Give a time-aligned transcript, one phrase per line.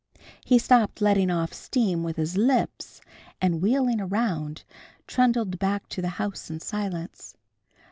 [0.43, 3.01] He stopped letting off steam with his lips,
[3.39, 4.63] and wheeling around,
[5.05, 7.35] trundled back to the house in silence.